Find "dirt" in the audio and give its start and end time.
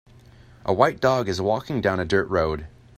2.05-2.27